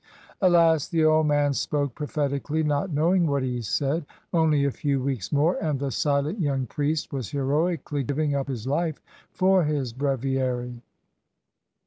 [0.41, 0.87] Alas!
[0.87, 4.03] the old man spoke prophetically, not know ing what he said.
[4.33, 8.65] Only a few weeks more and the silent young priest was heroically giving up his
[8.65, 8.99] life
[9.31, 10.81] for his breviary.